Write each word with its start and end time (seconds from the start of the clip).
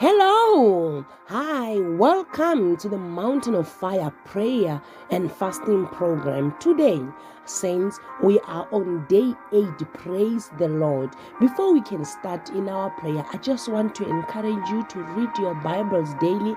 Hello, 0.00 1.04
hi, 1.26 1.76
welcome 1.80 2.76
to 2.76 2.88
the 2.88 2.96
Mountain 2.96 3.56
of 3.56 3.66
Fire 3.66 4.12
prayer 4.24 4.80
and 5.10 5.32
fasting 5.32 5.88
program. 5.88 6.54
Today, 6.60 7.02
Saints, 7.46 7.98
we 8.22 8.38
are 8.46 8.68
on 8.70 9.04
day 9.08 9.34
eight. 9.52 9.92
Praise 9.94 10.52
the 10.56 10.68
Lord. 10.68 11.16
Before 11.40 11.72
we 11.72 11.80
can 11.80 12.04
start 12.04 12.50
in 12.50 12.68
our 12.68 12.90
prayer, 12.90 13.26
I 13.32 13.38
just 13.38 13.68
want 13.68 13.96
to 13.96 14.08
encourage 14.08 14.68
you 14.68 14.86
to 14.86 15.00
read 15.00 15.30
your 15.36 15.56
Bibles 15.56 16.14
daily 16.20 16.54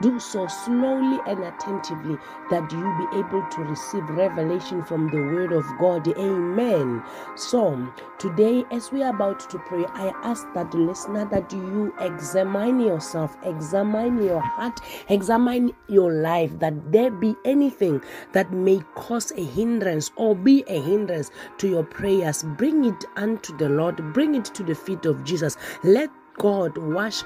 do 0.00 0.18
so 0.18 0.46
slowly 0.46 1.18
and 1.26 1.42
attentively 1.44 2.16
that 2.50 2.70
you 2.72 2.80
be 2.98 3.18
able 3.18 3.46
to 3.50 3.62
receive 3.62 4.08
revelation 4.10 4.82
from 4.82 5.08
the 5.08 5.16
word 5.16 5.52
of 5.52 5.64
God. 5.78 6.06
Amen. 6.18 7.02
So, 7.36 7.92
today, 8.18 8.64
as 8.70 8.90
we 8.92 9.02
are 9.02 9.14
about 9.14 9.40
to 9.50 9.58
pray, 9.58 9.84
I 9.94 10.12
ask 10.22 10.46
that 10.54 10.72
listener 10.74 11.24
that 11.26 11.52
you 11.52 11.94
examine 12.00 12.80
yourself, 12.80 13.36
examine 13.42 14.22
your 14.22 14.40
heart, 14.40 14.80
examine 15.08 15.72
your 15.88 16.12
life, 16.12 16.58
that 16.58 16.92
there 16.92 17.10
be 17.10 17.36
anything 17.44 18.02
that 18.32 18.52
may 18.52 18.80
cause 18.94 19.32
a 19.32 19.44
hindrance 19.44 20.10
or 20.16 20.34
be 20.34 20.64
a 20.66 20.80
hindrance 20.80 21.30
to 21.58 21.68
your 21.68 21.84
prayers. 21.84 22.42
Bring 22.42 22.84
it 22.84 23.04
unto 23.16 23.56
the 23.56 23.68
Lord, 23.68 24.12
bring 24.12 24.34
it 24.34 24.46
to 24.46 24.62
the 24.62 24.74
feet 24.74 25.06
of 25.06 25.24
Jesus. 25.24 25.56
Let 25.82 26.10
God 26.38 26.78
wash 26.78 27.22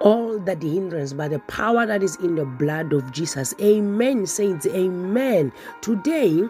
all 0.00 0.38
that 0.40 0.62
hindrance 0.62 1.12
by 1.12 1.28
the 1.28 1.38
power 1.40 1.86
that 1.86 2.02
is 2.02 2.16
in 2.16 2.36
the 2.36 2.44
blood 2.44 2.92
of 2.92 3.10
Jesus. 3.12 3.54
Amen, 3.60 4.26
saints. 4.26 4.66
Amen. 4.66 5.52
Today, 5.80 6.42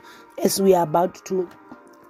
as 0.42 0.60
we 0.60 0.74
are 0.74 0.84
about 0.84 1.24
to 1.26 1.48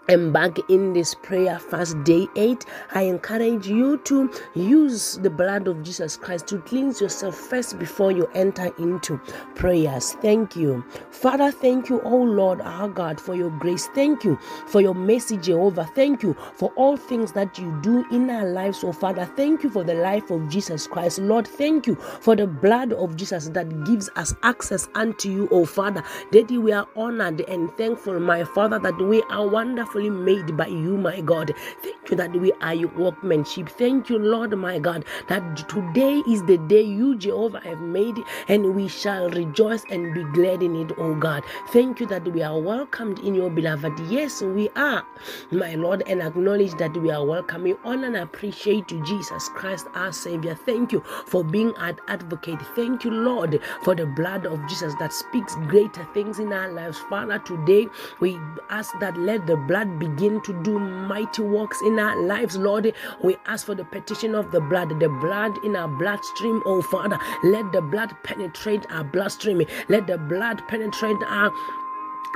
embark 0.08 0.58
in 0.70 0.92
this 0.92 1.14
prayer 1.14 1.58
fast 1.58 2.02
day 2.04 2.26
8 2.36 2.64
i 2.94 3.02
encourage 3.02 3.66
you 3.66 3.98
to 3.98 4.30
use 4.54 5.18
the 5.18 5.30
blood 5.30 5.68
of 5.68 5.82
jesus 5.82 6.16
christ 6.16 6.46
to 6.46 6.58
cleanse 6.60 7.00
yourself 7.00 7.34
first 7.34 7.78
before 7.78 8.10
you 8.12 8.28
enter 8.34 8.72
into 8.78 9.20
prayers. 9.54 10.12
Thank 10.22 10.56
you. 10.56 10.84
Father 11.10 11.50
thank 11.50 11.88
you 11.88 12.00
oh 12.04 12.22
lord 12.22 12.60
our 12.60 12.88
god 12.88 13.20
for 13.20 13.34
your 13.34 13.50
grace. 13.50 13.88
Thank 13.88 14.24
you 14.24 14.38
for 14.68 14.80
your 14.80 14.94
mercy 14.94 15.36
jehovah. 15.36 15.88
Thank 15.94 16.22
you 16.22 16.34
for 16.54 16.70
all 16.76 16.96
things 16.96 17.32
that 17.32 17.58
you 17.58 17.78
do 17.82 18.04
in 18.10 18.30
our 18.30 18.46
lives 18.46 18.84
oh 18.84 18.92
father. 18.92 19.24
Thank 19.36 19.62
you 19.62 19.70
for 19.70 19.84
the 19.84 19.94
life 19.94 20.30
of 20.30 20.48
jesus 20.48 20.86
christ. 20.86 21.18
Lord 21.18 21.46
thank 21.46 21.86
you 21.86 21.96
for 21.96 22.36
the 22.36 22.46
blood 22.46 22.92
of 22.92 23.16
jesus 23.16 23.48
that 23.48 23.84
gives 23.84 24.08
us 24.16 24.34
access 24.42 24.88
unto 24.94 25.30
you 25.30 25.48
oh 25.50 25.64
father. 25.66 26.02
Daddy 26.30 26.58
we 26.58 26.72
are 26.72 26.88
honored 26.96 27.40
and 27.42 27.70
thankful 27.72 28.18
my 28.20 28.44
father 28.44 28.78
that 28.78 28.96
we 28.98 29.22
are 29.30 29.46
wonderful 29.46 29.97
made 30.06 30.56
by 30.56 30.68
you, 30.68 30.96
my 30.96 31.20
God. 31.20 31.52
Thank 31.82 32.10
you 32.10 32.16
that 32.16 32.32
we 32.32 32.52
are 32.60 32.74
your 32.74 32.90
workmanship. 32.90 33.68
Thank 33.68 34.08
you, 34.08 34.18
Lord, 34.18 34.56
my 34.56 34.78
God, 34.78 35.04
that 35.28 35.68
today 35.68 36.22
is 36.28 36.44
the 36.44 36.58
day 36.58 36.82
you, 36.82 37.16
Jehovah, 37.16 37.60
have 37.60 37.80
made, 37.80 38.18
and 38.48 38.74
we 38.74 38.86
shall 38.86 39.28
rejoice 39.30 39.82
and 39.90 40.14
be 40.14 40.22
glad 40.32 40.62
in 40.62 40.76
it, 40.76 40.92
oh 40.98 41.14
God. 41.14 41.42
Thank 41.72 42.00
you 42.00 42.06
that 42.06 42.24
we 42.32 42.42
are 42.42 42.58
welcomed 42.58 43.18
in 43.20 43.34
your 43.34 43.50
beloved. 43.50 43.98
Yes, 44.08 44.40
we 44.42 44.68
are, 44.76 45.04
my 45.50 45.74
Lord, 45.74 46.02
and 46.06 46.22
acknowledge 46.22 46.74
that 46.74 46.96
we 46.96 47.10
are 47.10 47.24
welcome. 47.24 47.64
We 47.64 47.74
honor 47.84 48.06
and 48.06 48.16
appreciate 48.16 48.90
you, 48.90 49.02
Jesus 49.04 49.48
Christ, 49.50 49.86
our 49.94 50.12
Savior. 50.12 50.54
Thank 50.54 50.92
you 50.92 51.00
for 51.26 51.42
being 51.42 51.74
our 51.76 51.96
advocate. 52.08 52.60
Thank 52.76 53.04
you, 53.04 53.10
Lord, 53.10 53.60
for 53.82 53.94
the 53.94 54.06
blood 54.06 54.46
of 54.46 54.60
Jesus 54.68 54.94
that 55.00 55.12
speaks 55.12 55.54
greater 55.66 56.06
things 56.14 56.38
in 56.38 56.52
our 56.52 56.70
lives. 56.70 56.98
Father, 57.10 57.38
today 57.38 57.86
we 58.20 58.38
ask 58.70 58.92
that 59.00 59.16
let 59.16 59.46
the 59.46 59.56
blood 59.56 59.87
begin 59.98 60.40
to 60.42 60.62
do 60.62 60.78
mighty 60.78 61.42
works 61.42 61.80
in 61.82 61.98
our 61.98 62.20
lives, 62.20 62.56
Lord. 62.56 62.92
We 63.22 63.36
ask 63.46 63.66
for 63.66 63.74
the 63.74 63.84
petition 63.84 64.34
of 64.34 64.50
the 64.50 64.60
blood, 64.60 65.00
the 65.00 65.08
blood 65.08 65.52
in 65.64 65.76
our 65.76 65.88
bloodstream, 65.88 66.62
oh 66.66 66.82
Father. 66.82 67.18
Let 67.42 67.72
the 67.72 67.80
blood 67.80 68.14
penetrate 68.24 68.84
our 68.90 69.04
bloodstream. 69.04 69.62
Let 69.88 70.06
the 70.06 70.18
blood 70.18 70.62
penetrate 70.68 71.16
our 71.26 71.52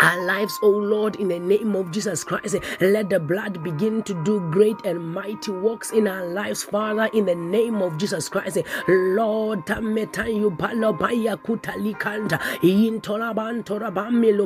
our 0.01 0.25
lives, 0.25 0.58
oh 0.63 0.70
Lord, 0.70 1.17
in 1.17 1.29
the 1.29 1.39
name 1.39 1.77
of 1.77 1.91
Jesus 1.91 2.25
Christ. 2.25 2.57
Let 2.80 3.11
the 3.11 3.20
blood 3.20 3.63
begin 3.63 4.03
to 4.05 4.14
do 4.25 4.41
great 4.51 4.77
and 4.85 5.13
mighty 5.13 5.51
works 5.51 5.91
in 5.91 6.07
our 6.08 6.27
lives, 6.27 6.63
Father, 6.63 7.08
in 7.13 7.27
the 7.27 7.35
name 7.35 7.83
of 7.83 7.98
Jesus 7.98 8.29
Christ. 8.29 8.58
Lord, 8.89 9.67
tametayu 9.67 10.57
palobaya 10.57 11.36
kutalikanta 11.36 12.39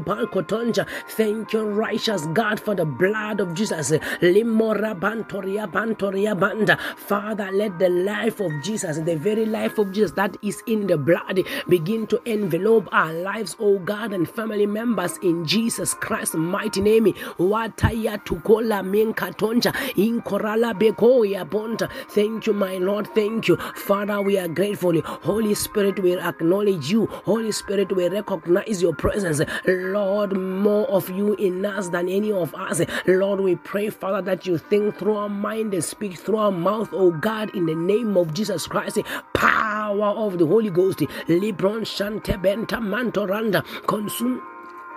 palkotonja. 0.07 0.87
Thank 1.09 1.53
you, 1.53 1.65
righteous 1.65 2.27
God, 2.33 2.61
for 2.61 2.75
the 2.75 2.85
blood 2.85 3.41
of 3.41 3.55
Jesus. 3.55 3.91
Limora 4.21 4.99
bantoria 4.99 5.71
bantoria 5.71 6.39
banda. 6.39 6.79
Father, 6.97 7.51
let 7.53 7.79
the 7.79 7.89
life 7.89 8.41
of 8.41 8.53
Jesus, 8.63 8.99
the 8.99 9.17
very 9.17 9.47
life 9.47 9.79
of 9.79 9.93
Jesus 9.93 10.13
that 10.13 10.37
is 10.43 10.63
in 10.67 10.87
the 10.87 10.97
blood, 10.97 11.41
begin 11.69 12.07
to 12.07 12.21
envelope 12.27 12.89
our 12.93 13.13
lives, 13.13 13.57
oh 13.61 13.79
God, 13.79 14.13
and 14.13 14.29
family 14.29 14.67
members 14.67 15.19
in 15.23 15.36
Jesus 15.45 15.95
Christ 15.95 16.35
mighty 16.35 16.81
name. 16.81 17.13
Wataya 17.39 18.19
tukola 18.25 18.83
minkatonja 18.83 19.73
inkorala 19.97 20.73
bekoya 20.75 21.45
bonta. 21.49 21.91
Thank 22.09 22.47
you, 22.47 22.53
my 22.53 22.77
Lord. 22.79 23.09
Thank 23.15 23.49
you, 23.49 23.57
Father. 23.75 24.21
We 24.23 24.39
are 24.39 24.49
grateful. 24.49 25.01
Holy 25.03 25.55
Spirit, 25.55 25.99
we 25.99 26.19
acknowledge 26.19 26.91
you. 26.91 27.07
Holy 27.07 27.53
Spirit, 27.53 27.95
we 27.95 28.09
recognize 28.09 28.81
your 28.81 28.95
presence. 28.95 29.41
Lord, 29.67 30.37
more 30.37 30.87
of 30.89 31.11
you 31.11 31.35
in 31.35 31.65
us 31.65 31.89
than 31.89 32.09
any 32.09 32.33
of 32.33 32.55
us. 32.55 32.81
Lord, 33.07 33.41
we 33.41 33.57
pray, 33.57 33.91
Father, 33.91 34.23
that 34.23 34.47
you 34.47 34.59
think 34.59 34.97
through 34.97 35.17
our 35.17 35.29
mind 35.29 35.75
and 35.75 35.85
speak 35.85 36.17
through 36.19 36.39
our 36.39 36.53
mouth, 36.53 36.91
oh 36.93 37.11
God, 37.11 37.55
in 37.55 37.67
the 37.67 37.75
name 37.75 38.17
of 38.17 38.33
Jesus 38.35 38.67
Christ. 38.67 38.99
Power 39.35 40.07
of 40.07 40.39
the 40.39 40.47
Holy 40.47 40.71
Ghost. 40.71 41.01
Libron 41.29 41.83
Shante 41.83 42.41
Benta 42.41 42.79
Mantoranda. 42.79 43.65
Consume 43.87 44.41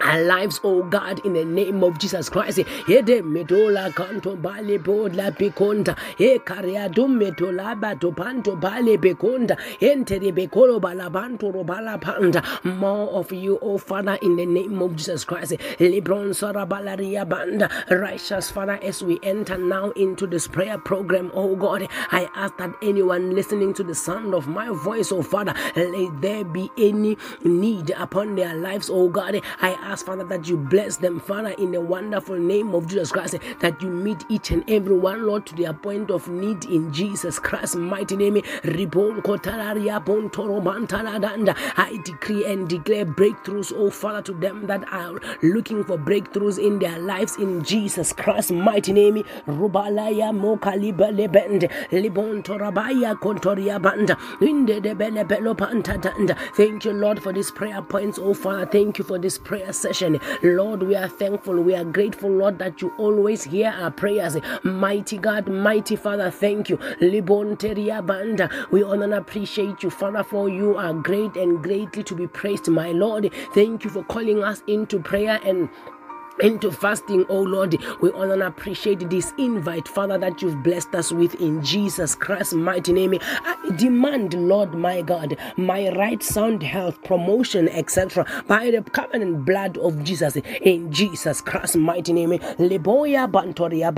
our 0.02 0.22
lives, 0.22 0.60
oh 0.64 0.84
God, 0.84 1.26
in 1.26 1.34
the 1.34 1.46
name 1.46 1.84
of 1.84 2.00
Jesus 2.00 2.30
Christ. 2.30 2.60
Yede 2.88 3.22
medola 3.24 3.94
kanto 3.94 4.36
bale 4.36 4.78
bodla 4.80 5.32
pikonda. 5.36 5.98
E 6.20 6.40
kariado 6.40 7.08
metola 7.08 7.80
bato 7.80 8.16
panto 8.16 8.56
bale 8.56 8.98
bekonda. 8.98 9.58
Ente 9.82 10.20
de 10.20 10.32
bekolo 10.32 10.80
balabanto 10.80 11.54
robala 11.54 12.00
panda. 12.00 12.44
More 12.64 13.10
of 13.12 13.32
you, 13.32 13.60
oh 13.62 13.78
Father, 13.78 14.18
in 14.22 14.36
the 14.36 14.46
name 14.46 14.82
of 14.82 14.96
Jesus 14.96 15.24
Christ. 15.24 15.54
Libron 15.80 16.32
sarabalaria 16.32 17.28
banda. 17.28 17.70
Righteous 17.90 18.52
Father, 18.52 18.80
as 18.84 19.04
we 19.04 19.20
enter 19.24 19.58
now 19.58 19.92
into 19.92 20.28
this 20.28 20.48
prayer 20.48 20.78
program, 20.78 21.32
oh 21.34 21.56
God, 21.56 21.88
I 22.12 22.30
ask 22.36 22.58
that 22.58 22.74
anyone 22.82 23.36
listening 23.36 23.74
to 23.76 23.84
the 23.84 23.96
sound 23.96 24.34
of 24.34 24.48
my 24.48 24.70
voice, 24.70 25.12
oh 25.12 25.22
Father, 25.22 25.54
let 25.76 26.22
there 26.22 26.44
be 26.44 26.70
any 26.78 27.18
need 27.44 27.92
upon 27.92 28.36
their 28.36 28.56
lives, 28.56 28.90
oh 28.90 29.10
God. 29.10 29.42
I 29.62 29.72
ask, 29.90 30.06
Father, 30.06 30.24
that 30.26 30.48
you 30.48 30.58
bless 30.58 30.98
them, 30.98 31.20
Father, 31.20 31.50
in 31.58 31.72
the 31.72 31.82
wonderful 31.82 32.38
name 32.38 32.76
of 32.76 32.88
Jesus 32.88 33.12
Christ, 33.12 33.38
that 33.60 33.82
you 33.82 33.90
meet 33.90 34.24
each 34.30 34.52
and 34.52 34.64
every 34.70 34.96
one, 34.98 35.26
Lord, 35.26 35.46
to 35.48 35.56
their 35.56 35.74
point 35.74 36.12
of 36.12 36.28
need 36.28 36.66
in 36.66 36.94
Jesus 36.94 37.40
Christ's 37.40 37.76
mighty 37.76 38.16
name. 38.16 38.42
I 41.78 42.00
decree 42.04 42.46
and 42.46 42.70
declare 42.70 43.06
breakthroughs, 43.06 43.74
oh 43.76 43.90
Father, 43.90 44.22
to 44.24 44.34
them 44.34 44.68
that 44.68 44.84
are 44.94 45.20
looking 45.42 45.84
for 45.84 45.98
breakthroughs 45.98 46.60
in 46.64 46.80
their 46.80 47.00
lives 47.00 47.38
in 47.38 47.64
Jesus 47.64 48.14
Christ's 48.14 48.52
mighty 48.52 48.94
name. 48.94 49.24
Rubalaya 49.48 50.32
mokaliba 50.34 51.12
lebend, 51.12 51.70
kontoria 53.20 53.82
banda, 53.82 54.18
Thank 56.56 56.86
you, 56.86 56.94
Lord, 56.94 57.22
for 57.22 57.34
these 57.34 57.52
prayer 57.52 57.82
points, 57.82 58.20
oh 58.20 58.34
Father. 58.34 58.66
Thank 58.66 58.98
you 58.98 59.04
for 59.04 59.18
this 59.20 59.38
prayer 59.38 59.72
session. 59.80 60.20
Lord, 60.44 60.84
we 60.84 60.96
are 60.96 61.08
thankful. 61.08 61.62
We 61.62 61.76
are 61.76 61.86
grateful, 61.86 62.30
Lord, 62.30 62.60
that 62.60 62.82
you 62.82 62.94
always 62.98 63.44
hear 63.44 63.70
our 63.70 63.92
prayers. 63.92 64.38
Mighty 64.64 65.18
God, 65.18 65.48
mighty 65.48 65.96
Father, 65.96 66.30
thank 66.32 66.70
you. 66.70 66.78
Libon 67.02 67.58
teria 67.58 68.06
banda. 68.06 68.50
We 68.72 68.84
honor 68.84 69.06
and 69.06 69.14
appreciate 69.14 69.84
you, 69.84 69.90
Father, 69.90 70.24
for 70.24 70.50
you 70.50 70.78
are 70.78 70.94
great 70.94 71.36
and 71.36 71.64
greatly 71.64 72.04
to 72.04 72.16
be 72.16 72.28
praised, 72.28 72.68
my 72.68 72.92
Lord. 72.92 73.34
Thank 73.54 73.84
you 73.84 73.90
for 73.90 74.04
calling 74.04 74.44
us 74.44 74.62
into 74.68 75.00
prayer 75.00 75.40
and 75.46 75.70
into 76.42 76.72
fasting, 76.72 77.26
oh 77.30 77.42
Lord. 77.42 77.78
We 78.02 78.12
honor 78.12 78.34
and 78.34 78.44
appreciate 78.44 79.10
this 79.10 79.34
invite, 79.38 79.88
Father, 79.88 80.18
that 80.18 80.42
you've 80.42 80.64
blessed 80.64 80.94
us 80.96 81.12
with 81.12 81.36
in 81.36 81.64
Jesus 81.64 82.16
Christ's 82.16 82.54
mighty 82.54 82.94
name. 82.94 83.18
I 83.22 83.56
demand, 83.76 84.34
Lord 84.34 84.74
my 84.74 85.02
God, 85.02 85.38
my 85.58 85.90
right 85.90 86.22
sound 86.22 86.64
health, 86.64 87.04
promotion, 87.04 87.70
etc., 87.70 88.26
by 88.48 88.72
the 88.72 88.82
covenant 88.82 89.46
blood 89.46 89.78
of 89.78 90.04
Jesus 90.04 90.36
in 90.62 90.92
Jesus 90.92 91.42
Christ's 91.42 91.76
mighty 91.76 92.14
name. 92.14 92.32
Bantoria. 92.32 93.90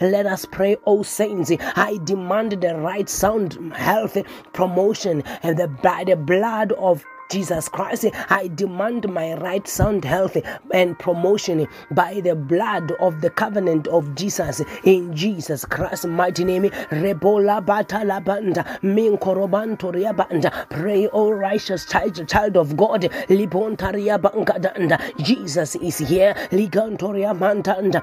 Let 0.00 0.26
us 0.26 0.44
pray, 0.44 0.76
oh 0.86 1.02
saints. 1.02 1.50
I 1.60 1.98
demand 2.04 2.52
the 2.52 2.76
right 2.76 3.08
sound 3.08 3.72
health, 3.74 4.16
promotion, 4.52 5.22
and 5.42 5.58
the 5.58 5.68
by 5.68 6.04
the 6.04 6.16
blood 6.16 6.72
of 6.72 7.04
Jesus 7.30 7.68
Christ. 7.68 8.06
I 8.30 8.48
demand 8.48 9.08
my 9.08 9.34
right 9.34 9.66
sound 9.68 10.04
health 10.04 10.36
and 10.72 10.98
promotion 10.98 11.66
by 11.90 12.20
the 12.20 12.34
blood 12.34 12.92
of 13.00 13.20
the 13.20 13.30
covenant 13.30 13.86
of 13.88 14.14
Jesus 14.14 14.62
in 14.84 15.14
Jesus 15.14 15.64
Christ's 15.64 16.06
mighty 16.06 16.44
name. 16.44 16.64
Rebola 16.90 17.64
batala 17.64 18.24
banda 18.24 18.64
minkorobanto 18.82 20.16
banda. 20.16 20.66
Pray, 20.70 21.08
O 21.08 21.30
righteous 21.30 21.84
child, 21.84 22.26
child 22.28 22.56
of 22.56 22.76
God. 22.76 23.02
Libontaria 23.28 24.18
bankadanda. 24.18 24.98
Jesus 25.22 25.76
is 25.76 25.98
here. 25.98 26.34
Ligantoria 26.50 27.36
mantanda. 27.36 28.02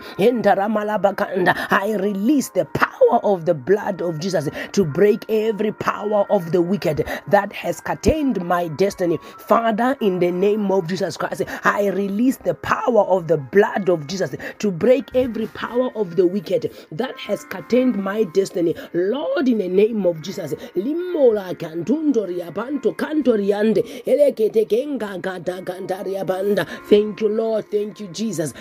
I 1.72 1.96
release 1.96 2.50
the 2.50 2.66
power 2.66 2.85
of 3.24 3.46
the 3.46 3.54
blood 3.54 4.02
of 4.02 4.20
Jesus 4.20 4.50
to 4.74 4.86
break 4.86 5.26
every 5.30 5.72
power 5.72 6.26
of 6.30 6.52
the 6.52 6.62
wicked 6.62 7.08
that 7.28 7.54
has 7.54 7.80
curtained 7.82 8.44
my 8.46 8.68
destiny. 8.70 9.20
Father, 9.38 9.96
in 10.02 10.20
the 10.20 10.32
name 10.32 10.72
of 10.72 10.88
Jesus 10.88 11.18
Christ, 11.18 11.44
I 11.64 11.88
release 11.90 12.38
the 12.38 12.54
power 12.56 13.02
of 13.02 13.28
the 13.28 13.38
blood 13.38 13.90
of 13.90 14.08
Jesus 14.08 14.36
to 14.60 14.72
break 14.72 15.06
every 15.16 15.48
power 15.48 15.90
of 15.96 16.16
the 16.16 16.26
wicked 16.28 16.72
that 16.92 17.18
has 17.20 17.44
curtained 17.46 17.96
my 17.98 18.24
destiny. 18.34 18.76
Lord, 18.94 19.48
in 19.48 19.60
the 19.60 19.68
name 19.70 20.06
of 20.06 20.22
Jesus, 20.22 20.54
limola 20.76 21.56
cantundoria 21.58 22.54
banto 22.54 22.94
cantoriande 22.94 23.84
elekete 24.06 24.66
kenga 24.68 25.22
gata 25.22 25.62
gandaria 25.62 26.26
banda. 26.26 26.66
Thank 26.90 27.22
you, 27.22 27.30
Lord. 27.30 27.70
Thank 27.72 28.00
you, 28.00 28.08
Jesus. 28.08 28.54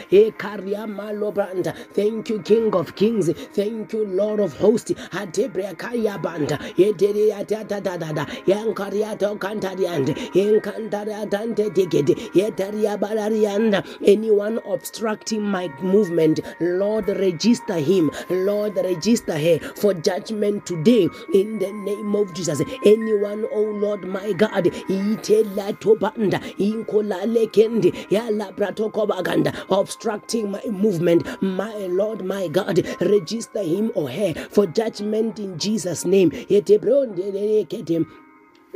Thank 1.94 2.28
you, 2.28 2.42
King 2.42 2.74
of 2.74 2.94
Kings. 2.96 3.30
Thank 3.54 3.92
you, 3.92 4.06
Lord 4.06 4.40
of 4.44 4.54
Hosts. 4.58 4.92
Atebrea 5.12 5.76
kaya 5.78 6.18
banda. 6.18 6.58
Yedere 6.78 7.32
atata 7.34 7.82
da 7.82 7.96
da 7.98 8.12
da. 8.12 8.26
Yankariato 8.46 9.38
cantariande. 9.38 10.14
Yankantariatante 10.34 11.70
digede. 11.74 12.14
Yetaria 12.34 12.98
balarianda. 12.98 13.84
Anyone 14.06 14.58
obstructing 14.66 15.42
my 15.42 15.68
movement, 15.82 16.40
Lord, 16.60 17.08
register 17.08 17.74
him. 17.78 18.10
Lord, 18.30 18.76
register 18.76 19.38
her 19.38 19.58
for 19.76 19.94
judgment 19.94 20.66
today 20.66 21.08
in 21.34 21.58
the 21.58 21.72
name 21.72 22.14
of 22.14 22.32
Jesus. 22.34 22.60
Anyone, 22.84 23.46
oh 23.52 23.62
Lord, 23.62 24.04
my 24.04 24.32
God, 24.32 24.64
itela 24.88 25.72
tobanda, 25.78 26.38
inkola 26.58 27.24
lekende, 27.26 27.92
yala 28.10 28.52
bratokobaganda, 28.54 29.52
obstructing 29.70 30.50
my 30.50 30.62
movement, 30.70 31.26
my 31.42 31.74
Lord, 31.88 32.24
my 32.24 32.48
God, 32.48 32.84
register 33.00 33.62
him 33.62 33.90
or 33.94 34.08
her 34.10 34.23
for 34.32 34.66
judgment 34.66 35.38
in 35.38 35.58
Jesus' 35.58 36.04
name 36.04 36.32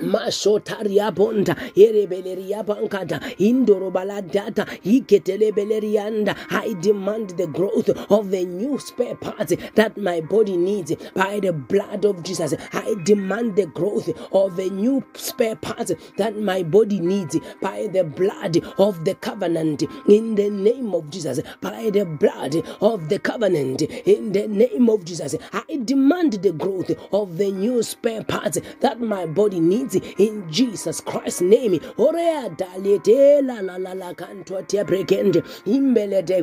mashotaria 0.02 1.10
bonda 1.12 1.56
erebeleria 1.76 2.62
bankada 2.62 3.20
indorobaladata 3.38 4.66
iketelebelerianda. 4.84 6.36
I 6.50 6.74
demand 6.80 7.30
the 7.36 7.46
growth 7.46 7.88
of 8.10 8.30
the 8.30 8.44
new 8.44 8.78
spare 8.78 9.16
parts 9.16 9.54
that 9.74 9.96
my 9.96 10.20
body 10.20 10.56
needs 10.56 10.94
by 11.14 11.40
the 11.40 11.52
blood 11.52 12.04
of 12.04 12.22
Jesus. 12.22 12.54
I 12.72 12.94
demand 13.04 13.56
the 13.56 13.66
growth 13.66 14.08
of 14.32 14.56
the 14.56 14.70
new 14.70 15.04
spare 15.14 15.56
parts 15.56 15.92
that 16.16 16.36
my 16.36 16.62
body 16.62 17.00
needs 17.00 17.38
by 17.60 17.88
the 17.92 18.04
blood 18.04 18.58
of 18.78 19.04
the 19.04 19.14
covenant. 19.16 19.82
In 20.08 20.34
the 20.34 20.50
name 20.50 20.94
of 20.94 21.10
Jesus 21.10 21.40
by 21.60 21.90
the 21.90 22.04
blood 22.04 22.54
of 22.80 23.08
the 23.08 23.18
covenant. 23.18 23.82
In 23.82 24.32
the 24.32 24.46
name 24.48 24.88
of 24.88 25.04
Jesus 25.04 25.34
I 25.52 25.80
demand 25.84 26.34
the 26.34 26.52
growth 26.52 26.90
of 27.12 27.38
the 27.38 27.50
new 27.50 27.82
spare 27.82 28.22
parts 28.24 28.58
that 28.80 29.00
my 29.00 29.26
body 29.26 29.60
needs 29.60 29.87
in 29.94 30.50
Jesus 30.50 31.00
Christ's 31.00 31.40
name. 31.40 31.80
Orea 31.96 32.48
dalete 32.56 33.44
la 33.44 33.60
la 33.60 33.92
la 33.92 34.12
canto 34.14 34.62
imbele 35.66 36.24
de 36.24 36.42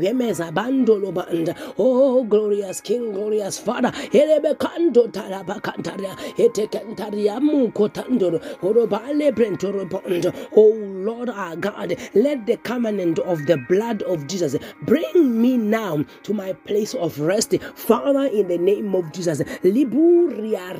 bandolo 0.51 1.13
banda. 1.13 1.55
Oh 1.77 2.23
glorious 2.23 2.81
King, 2.81 3.13
glorious 3.13 3.59
Father. 3.59 3.91
Elebe 3.91 4.57
canto 4.59 5.07
talaba 5.07 5.61
cantaria 5.61 6.15
ete 6.37 6.67
cantaria 6.69 7.39
muko 7.39 7.89
tandoro 7.89 8.39
orobale 8.61 9.31
brentoro 9.31 9.87
bondo. 9.87 10.33
Oh 10.55 10.73
Lord 10.73 11.29
our 11.29 11.55
God, 11.55 11.95
let 12.13 12.45
the 12.45 12.57
covenant 12.57 13.19
of 13.19 13.45
the 13.45 13.57
blood 13.57 14.01
of 14.03 14.27
Jesus 14.27 14.55
bring 14.83 15.41
me 15.41 15.57
now 15.57 16.03
to 16.23 16.33
my 16.33 16.53
place 16.53 16.93
of 16.95 17.19
rest. 17.19 17.53
Father, 17.75 18.25
in 18.25 18.47
the 18.47 18.57
name 18.57 18.95
of 18.95 19.11
Jesus, 19.11 19.41
Liburia 19.63 20.73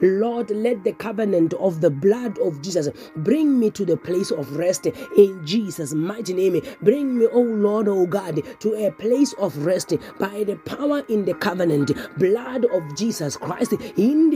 Lord, 0.00 0.50
let 0.50 0.84
the 0.84 0.92
covenant 0.92 1.53
of 1.54 1.80
the 1.80 1.90
blood 1.90 2.38
of 2.38 2.60
Jesus. 2.62 2.88
Bring 3.16 3.58
me 3.58 3.70
to 3.70 3.84
the 3.84 3.96
place 3.96 4.30
of 4.30 4.56
rest 4.56 4.86
in 4.86 5.40
Jesus' 5.44 5.94
mighty 5.94 6.32
name. 6.32 6.60
Bring 6.82 7.18
me, 7.18 7.26
oh 7.32 7.40
Lord, 7.42 7.88
oh 7.88 8.06
God, 8.06 8.40
to 8.60 8.74
a 8.74 8.90
place 8.90 9.32
of 9.34 9.56
rest 9.58 9.94
by 10.18 10.44
the 10.44 10.56
power 10.64 11.02
in 11.08 11.24
the 11.24 11.34
covenant, 11.34 11.92
blood 12.18 12.64
of 12.66 12.82
Jesus 12.96 13.36
Christ. 13.36 13.74
In 13.96 14.30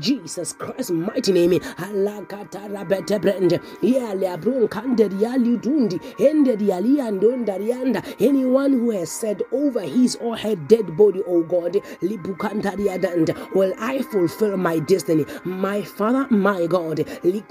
Jesus 0.00 0.52
Christ's 0.52 0.90
mighty 0.90 1.32
name. 1.32 1.60
Anyone 8.20 8.72
who 8.72 8.90
has 8.90 9.10
said 9.10 9.42
over 9.52 9.80
his 9.80 10.16
or 10.16 10.36
her 10.36 10.56
dead 10.56 10.96
body, 10.96 11.22
oh 11.26 11.42
God, 11.42 11.76
will 13.54 13.74
I 13.78 14.02
fulfill 14.02 14.56
my 14.56 14.78
destiny? 14.78 15.24
My 15.64 15.80
Father, 15.80 16.26
my 16.28 16.66
God, 16.66 16.98
Winded 17.24 17.50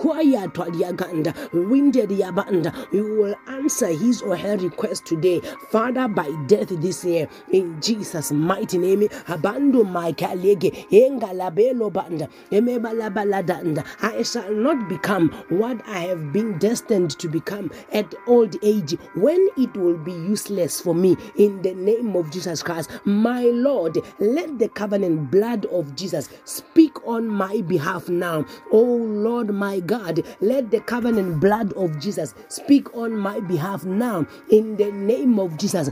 Yabanda, 2.11 2.93
you 2.93 3.03
will 3.15 3.35
answer 3.47 3.87
his 3.87 4.21
or 4.21 4.37
her 4.37 4.55
request 4.57 5.07
today, 5.07 5.41
Father, 5.71 6.07
by 6.07 6.29
death 6.45 6.69
this 6.79 7.03
year, 7.03 7.27
in 7.51 7.81
Jesus' 7.81 8.31
mighty 8.31 8.77
name. 8.77 8.99
Abando 9.25 9.83
my 9.83 10.11
kalege, 10.11 10.87
Engalabelo 10.91 11.91
Banda, 11.91 12.29
Emebalabaladanda. 12.51 13.83
I 14.03 14.21
shall 14.21 14.51
not 14.53 14.87
become 14.87 15.29
what 15.49 15.81
I 15.87 16.01
have 16.01 16.31
been 16.31 16.59
destined 16.59 17.17
to 17.17 17.27
become 17.27 17.71
at 17.91 18.13
old 18.27 18.55
age 18.61 18.91
when 19.15 19.49
it 19.57 19.75
will 19.75 19.97
be 19.97 20.11
useless 20.13 20.79
for 20.79 20.93
me 20.93 21.17
in 21.35 21.63
the 21.63 21.73
name 21.73 22.15
of 22.15 22.29
Jesus 22.29 22.61
Christ. 22.61 22.91
My 23.05 23.41
Lord, 23.45 23.97
let 24.19 24.59
the 24.59 24.69
covenant 24.69 25.31
blood 25.31 25.65
of 25.65 25.95
Jesus 25.95 26.29
speak 26.45 26.82
on 27.05 27.27
my 27.27 27.61
behalf 27.61 28.09
now 28.09 28.23
now. 28.23 28.45
Oh 28.71 28.95
Lord 29.27 29.49
my 29.53 29.79
God, 29.79 30.23
let 30.39 30.71
the 30.71 30.79
covenant 30.79 31.39
blood 31.39 31.73
of 31.73 31.99
Jesus 31.99 32.33
speak 32.47 32.95
on 32.95 33.15
my 33.15 33.39
behalf 33.41 33.85
now 33.85 34.25
in 34.49 34.77
the 34.77 34.91
name 34.91 35.39
of 35.39 35.57
Jesus. 35.57 35.89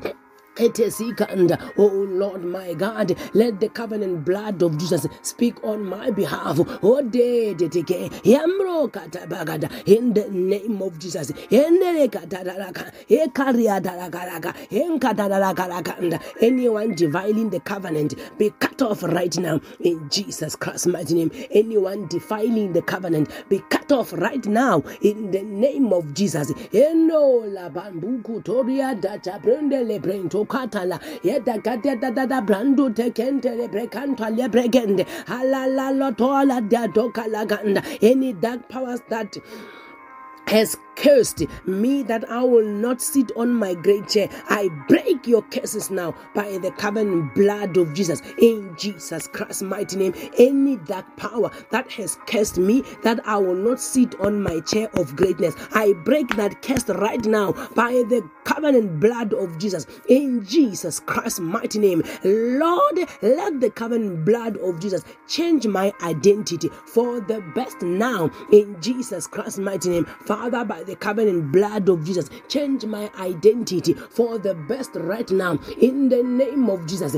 Oh 0.59 2.07
Lord 2.09 2.43
my 2.43 2.73
God, 2.73 3.15
let 3.33 3.59
the 3.59 3.69
covenant 3.69 4.25
blood 4.25 4.61
of 4.61 4.77
Jesus 4.77 5.07
speak 5.21 5.63
on 5.63 5.85
my 5.85 6.11
behalf. 6.11 6.59
Oh 6.83 7.01
in 9.85 10.13
the 10.13 10.27
name 10.31 10.81
of 10.81 10.99
Jesus. 10.99 11.31
Anyone 16.41 16.95
defiling 16.95 17.49
the 17.49 17.59
covenant 17.61 18.15
be 18.37 18.49
cut 18.59 18.81
off 18.81 19.03
right 19.03 19.37
now 19.37 19.61
in 19.79 20.09
Jesus 20.09 20.55
Christ's 20.55 20.87
mighty 20.87 21.13
name. 21.15 21.31
Anyone 21.51 22.07
defiling 22.07 22.73
the 22.73 22.81
covenant 22.81 23.29
be 23.49 23.59
cut 23.69 23.91
off 23.91 24.13
right 24.13 24.45
now 24.45 24.83
in 25.01 25.31
the 25.31 25.43
name 25.43 25.93
of 25.93 26.13
Jesus 26.13 26.51
katala 30.45 30.99
yeda 31.23 31.57
gada 31.63 31.95
da 31.95 32.09
da 32.11 32.25
da 32.25 32.41
brando 32.41 32.89
tekente 32.93 33.51
le 33.57 33.67
brekanto 33.67 34.29
le 34.35 34.47
bregende 34.49 35.05
halala 35.27 35.91
lotola 35.99 36.61
da 36.69 36.87
dokala 36.87 37.45
any 38.01 38.33
dark 38.33 38.67
powers 38.69 39.01
that 39.09 39.37
has 40.47 40.77
cursed 40.95 41.43
me 41.65 42.03
that 42.03 42.29
I 42.29 42.43
will 42.43 42.65
not 42.65 43.01
sit 43.01 43.31
on 43.35 43.53
my 43.53 43.73
great 43.73 44.07
chair. 44.09 44.29
I 44.49 44.69
break 44.87 45.25
your 45.25 45.41
curses 45.43 45.89
now 45.89 46.13
by 46.35 46.57
the 46.57 46.71
covenant 46.71 47.33
blood 47.33 47.77
of 47.77 47.93
Jesus 47.93 48.21
in 48.37 48.75
Jesus 48.77 49.27
Christ's 49.27 49.61
mighty 49.63 49.97
name. 49.97 50.13
Any 50.37 50.77
dark 50.77 51.17
power 51.17 51.49
that 51.71 51.91
has 51.93 52.17
cursed 52.27 52.57
me 52.57 52.83
that 53.03 53.25
I 53.25 53.37
will 53.37 53.55
not 53.55 53.79
sit 53.79 54.19
on 54.19 54.43
my 54.43 54.59
chair 54.59 54.89
of 54.95 55.15
greatness, 55.15 55.55
I 55.73 55.93
break 56.05 56.35
that 56.35 56.61
curse 56.61 56.87
right 56.89 57.23
now 57.25 57.53
by 57.73 57.91
the 57.91 58.29
covenant 58.43 58.99
blood 58.99 59.33
of 59.33 59.57
Jesus 59.57 59.87
in 60.09 60.45
Jesus 60.45 60.99
Christ's 60.99 61.39
mighty 61.39 61.79
name. 61.79 62.03
Lord, 62.23 62.99
let 63.21 63.59
the 63.59 63.69
covenant 63.69 64.25
blood 64.25 64.57
of 64.57 64.79
Jesus 64.79 65.03
change 65.27 65.65
my 65.65 65.93
identity 66.03 66.69
for 66.85 67.21
the 67.21 67.41
best 67.55 67.81
now 67.81 68.29
in 68.51 68.79
Jesus 68.81 69.25
Christ's 69.27 69.57
mighty 69.57 69.89
name. 69.89 70.05
Father, 70.05 70.40
Father, 70.41 70.65
by 70.65 70.81
the 70.81 70.95
covenant 70.95 71.51
blood 71.51 71.87
of 71.87 72.03
Jesus, 72.03 72.27
change 72.47 72.83
my 72.83 73.11
identity 73.19 73.93
for 73.93 74.39
the 74.39 74.55
best 74.55 74.89
right 74.95 75.29
now. 75.29 75.59
In 75.79 76.09
the 76.09 76.23
name 76.23 76.67
of 76.67 76.87
Jesus. 76.87 77.15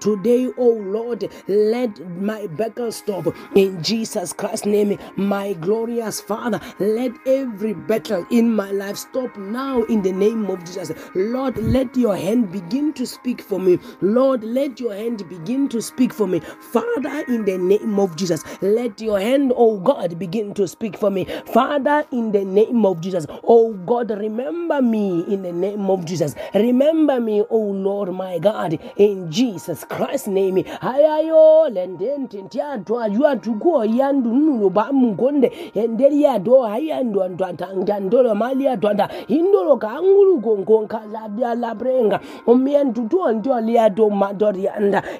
Today, 0.00 0.52
oh 0.56 0.70
Lord, 0.70 1.28
let 1.48 2.20
my 2.20 2.46
battle 2.46 2.92
stop 2.92 3.34
in 3.56 3.82
Jesus 3.82 4.32
Christ's 4.32 4.66
name. 4.66 4.98
My 5.16 5.52
glorious 5.54 6.20
Father, 6.20 6.60
let 6.78 7.10
every 7.26 7.74
battle 7.74 8.24
in 8.30 8.54
my 8.54 8.70
life 8.70 8.98
stop 8.98 9.36
now 9.36 9.82
in 9.84 10.02
the 10.02 10.12
name 10.12 10.46
of 10.46 10.64
Jesus. 10.64 10.92
Lord, 11.14 11.56
let 11.58 11.96
your 11.96 12.09
hand 12.16 12.52
begin 12.52 12.92
to 12.94 13.06
speak 13.06 13.40
for 13.42 13.58
me. 13.58 13.78
Lord, 14.00 14.44
let 14.44 14.80
your 14.80 14.94
hand 14.94 15.28
begin 15.28 15.68
to 15.70 15.80
speak 15.82 16.12
for 16.12 16.26
me. 16.26 16.40
Father, 16.72 17.24
in 17.28 17.44
the 17.44 17.58
name 17.58 17.98
of 17.98 18.16
Jesus, 18.16 18.44
let 18.62 19.00
your 19.00 19.20
hand, 19.20 19.52
oh 19.56 19.78
God, 19.78 20.18
begin 20.18 20.54
to 20.54 20.66
speak 20.68 20.96
for 20.96 21.10
me. 21.10 21.24
Father, 21.46 22.04
in 22.12 22.32
the 22.32 22.44
name 22.44 22.84
of 22.86 23.00
Jesus, 23.00 23.26
oh 23.44 23.72
God, 23.86 24.10
remember 24.10 24.82
me 24.82 25.24
in 25.28 25.42
the 25.42 25.52
name 25.52 25.90
of 25.90 26.04
Jesus. 26.04 26.34
Remember 26.54 27.20
me, 27.20 27.42
oh 27.50 27.58
Lord, 27.70 28.12
my 28.12 28.38
God, 28.38 28.78
in 28.96 29.30
Jesus 29.30 29.84
Christ's 29.84 30.28
name. 30.28 30.64
Hayayo 30.80 31.68
lendente 31.68 32.42
ntiatwa 32.42 33.06
yua 33.06 33.36
tukuo 33.36 33.84
yandu 33.84 34.30
nunu 34.30 34.70
ba 34.70 34.92
mungonde 34.92 35.52
enderi 35.74 36.22
ya 36.22 36.38
do 36.38 36.62
hayando 36.62 37.24
antwatanga 37.24 38.00
ndolo 38.00 38.34
mali 38.34 38.68
atwanda 38.68 39.08
indolo 39.28 39.76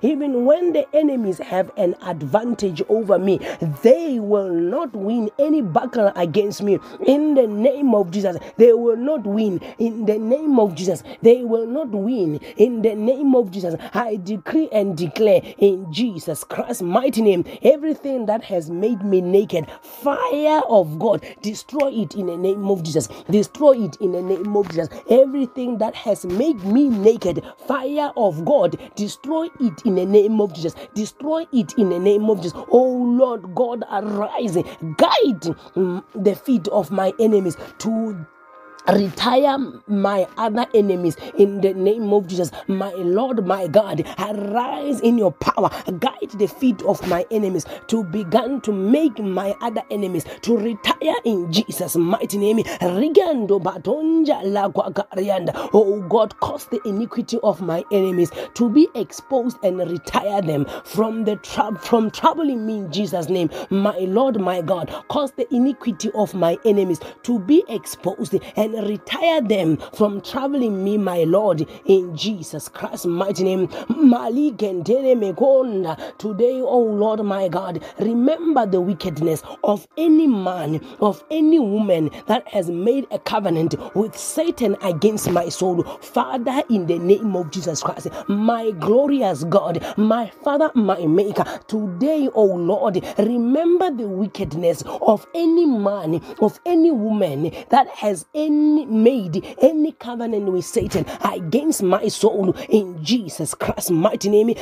even 0.02 0.44
when 0.44 0.72
the 0.72 0.86
enemies 0.92 1.38
have 1.38 1.70
an 1.76 1.94
advantage 2.02 2.82
over 2.88 3.18
me 3.18 3.38
they 3.82 4.18
will 4.18 4.50
not 4.50 4.94
win 4.94 5.30
any 5.38 5.62
battle 5.62 6.12
against 6.16 6.62
me. 6.62 6.78
In 7.06 7.34
the 7.34 7.46
name 7.46 7.94
of 7.94 8.10
Jesus 8.10 8.36
they 8.56 8.72
will 8.72 8.96
not 8.96 9.26
win. 9.26 9.60
In 9.78 10.06
the 10.06 10.18
name 10.18 10.58
of 10.58 10.74
Jesus 10.74 11.02
they 11.22 11.44
will 11.44 11.66
not 11.66 11.90
win. 11.90 12.36
In 12.56 12.82
the 12.82 12.94
name 12.94 13.34
of 13.34 13.50
Jesus 13.50 13.74
I 13.94 14.16
decree 14.22 14.68
and 14.72 14.96
declare 14.96 15.42
in 15.58 15.92
Jesus 15.92 16.44
Christ's 16.44 16.82
mighty 16.82 17.22
name 17.22 17.44
everything 17.62 18.26
that 18.26 18.44
has 18.44 18.70
made 18.70 19.02
me 19.04 19.20
naked 19.20 19.66
fire 19.82 20.60
of 20.68 20.98
God 20.98 21.24
destroy 21.42 21.90
it 21.90 22.14
in 22.14 22.26
the 22.26 22.36
name 22.36 22.66
of 22.70 22.82
Jesus. 22.82 23.08
Destroy 23.30 23.84
it 23.84 23.96
in 23.96 24.12
the 24.12 24.22
name 24.22 24.56
of 24.56 24.68
Jesus. 24.68 24.88
Everything 25.08 25.78
that 25.78 25.94
has 25.94 26.24
made 26.24 26.62
me 26.64 26.69
naked. 26.88 27.44
Fire 27.66 28.12
of 28.16 28.44
God 28.44 28.78
destroy 28.96 29.48
it 29.60 29.82
in 29.84 29.96
the 29.96 30.06
name 30.06 30.40
of 30.40 30.54
Jesus. 30.54 30.74
Destroy 30.94 31.46
it 31.52 31.74
in 31.78 31.90
the 31.90 31.98
name 31.98 32.30
of 32.30 32.42
Jesus. 32.42 32.58
Oh 32.70 32.92
Lord 33.18 33.54
God 33.54 33.84
arise. 33.90 34.54
Guide 34.56 35.42
mm, 35.76 36.04
the 36.14 36.34
feet 36.34 36.68
of 36.68 36.90
my 36.90 37.12
enemies 37.20 37.56
to 37.78 38.26
retire 38.88 39.58
my 39.86 40.26
other 40.36 40.66
enemies 40.74 41.16
in 41.36 41.60
the 41.60 41.74
name 41.74 42.12
of 42.12 42.26
Jesus. 42.26 42.50
My 42.68 42.92
Lord, 42.92 43.46
my 43.46 43.66
God, 43.66 44.06
arise 44.18 45.00
in 45.00 45.18
your 45.18 45.32
power, 45.32 45.70
guide 45.98 46.30
the 46.34 46.46
feet 46.46 46.82
of 46.82 47.06
my 47.08 47.26
enemies 47.30 47.66
to 47.88 48.04
begin 48.04 48.60
to 48.62 48.72
make 48.72 49.18
my 49.18 49.54
other 49.60 49.82
enemies 49.90 50.24
to 50.42 50.56
retire 50.56 51.16
in 51.24 51.52
Jesus' 51.52 51.96
mighty 51.96 52.38
name. 52.38 52.58
Rigando 52.58 53.60
batonja 53.62 54.40
la 54.44 54.70
Oh 55.72 56.00
God, 56.08 56.38
cause 56.40 56.66
the 56.66 56.80
iniquity 56.86 57.38
of 57.42 57.60
my 57.60 57.84
enemies 57.92 58.30
to 58.54 58.68
be 58.68 58.88
exposed 58.94 59.58
and 59.62 59.78
retire 59.78 60.42
them 60.42 60.66
from 60.84 61.24
the 61.24 61.36
trap 61.36 61.78
from 61.82 62.10
troubling 62.10 62.66
me 62.66 62.78
in 62.78 62.92
Jesus' 62.92 63.28
name. 63.28 63.50
My 63.70 63.98
Lord, 63.98 64.40
my 64.40 64.60
God, 64.60 64.92
cause 65.08 65.32
the 65.32 65.52
iniquity 65.54 66.10
of 66.14 66.34
my 66.34 66.58
enemies 66.64 67.00
to 67.24 67.38
be 67.38 67.64
exposed 67.68 68.34
and 68.56 68.69
retire 68.72 69.40
them 69.42 69.78
from 69.94 70.20
traveling 70.20 70.82
me, 70.84 70.98
my 70.98 71.24
Lord, 71.24 71.66
in 71.86 72.16
Jesus 72.16 72.68
Christ's 72.68 73.06
mighty 73.06 73.44
name. 73.44 73.68
Today, 76.18 76.60
oh 76.62 76.80
Lord, 76.82 77.20
my 77.24 77.48
God, 77.48 77.82
remember 77.98 78.66
the 78.66 78.80
wickedness 78.80 79.42
of 79.64 79.86
any 79.96 80.26
man, 80.26 80.80
of 81.00 81.22
any 81.30 81.58
woman 81.58 82.10
that 82.26 82.46
has 82.48 82.70
made 82.70 83.06
a 83.10 83.18
covenant 83.18 83.74
with 83.94 84.16
Satan 84.16 84.76
against 84.82 85.30
my 85.30 85.48
soul. 85.48 85.82
Father, 86.00 86.62
in 86.70 86.86
the 86.86 86.98
name 86.98 87.36
of 87.36 87.50
Jesus 87.50 87.82
Christ, 87.82 88.08
my 88.28 88.70
glorious 88.72 89.44
God, 89.44 89.84
my 89.96 90.28
Father, 90.42 90.70
my 90.74 91.06
Maker, 91.06 91.44
today, 91.68 92.28
oh 92.34 92.44
Lord, 92.44 93.04
remember 93.18 93.90
the 93.90 94.08
wickedness 94.08 94.82
of 95.02 95.26
any 95.34 95.66
man, 95.66 96.22
of 96.40 96.60
any 96.66 96.90
woman 96.90 97.52
that 97.70 97.88
has 97.88 98.26
any 98.34 98.59
made 98.60 99.56
any 99.60 99.92
covenant 99.92 100.50
with 100.52 100.64
Satan 100.64 101.06
against 101.24 101.82
my 101.82 102.08
soul 102.08 102.56
in 102.68 103.02
Jesus 103.04 103.54
Christ's 103.54 103.90
mighty 103.90 104.28
name. 104.28 104.54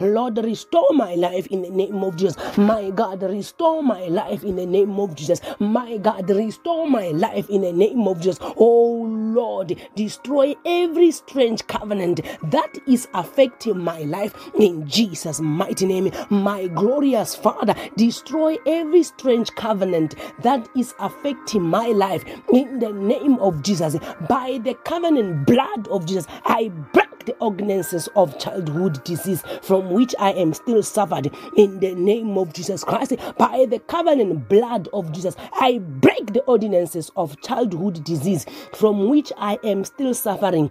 Lord, 0.00 0.38
restore 0.44 0.92
my 0.92 1.14
life 1.14 1.46
in 1.48 1.62
the 1.62 1.70
name 1.70 2.02
of 2.02 2.16
Jesus. 2.16 2.36
My 2.56 2.90
God, 2.90 3.22
restore 3.22 3.82
my 3.82 4.06
life 4.06 4.44
in 4.44 4.56
the 4.56 4.66
name 4.66 4.98
of 4.98 5.14
Jesus. 5.14 5.40
My 5.58 5.96
God, 5.96 6.28
restore 6.30 6.88
my 6.88 7.08
life 7.08 7.48
in 7.48 7.62
the 7.62 7.72
name 7.72 8.06
of 8.08 8.20
Jesus. 8.20 8.38
Oh 8.56 9.02
Lord, 9.08 9.76
destroy 9.94 10.54
every 10.64 11.10
strange 11.10 11.66
covenant 11.66 12.20
that 12.50 12.72
is 12.86 13.08
affecting 13.14 13.78
my 13.78 14.00
life 14.00 14.34
in 14.58 14.86
Jesus' 14.88 15.40
mighty 15.40 15.86
name. 15.86 16.10
My 16.30 16.66
glorious 16.68 17.34
Father, 17.34 17.74
destroy 17.96 18.56
every 18.66 19.02
strange 19.02 19.50
covenant 19.54 20.14
that 20.42 20.68
is 20.76 20.94
affecting 20.98 21.62
my 21.62 21.88
life 21.88 22.24
in 22.52 22.78
the 22.78 22.92
name 22.92 23.38
of 23.38 23.62
Jesus. 23.62 23.96
By 24.28 24.60
the 24.62 24.74
covenant 24.84 25.46
blood 25.46 25.88
of 25.88 26.06
Jesus, 26.06 26.26
I 26.44 26.68
break 26.92 27.26
the 27.26 27.36
ordinances 27.38 28.08
of 28.16 28.38
childhood 28.38 29.02
disease 29.04 29.42
from 29.62 29.90
which 29.90 30.14
I 30.18 30.32
am 30.32 30.54
still 30.54 30.82
suffered 30.82 31.30
in 31.56 31.80
the 31.80 31.94
name 31.94 32.36
of 32.36 32.52
Jesus 32.52 32.84
Christ. 32.84 33.14
By 33.38 33.66
the 33.68 33.78
covenant 33.78 34.48
blood 34.48 34.88
of 34.92 35.12
Jesus, 35.12 35.36
I 35.60 35.78
break 35.78 36.32
the 36.32 36.42
ordinances 36.42 37.10
of 37.16 37.40
childhood 37.42 38.04
disease 38.04 38.46
from 38.74 39.08
which 39.08 39.32
I 39.36 39.58
am 39.64 39.84
still 39.84 40.14
suffering 40.14 40.70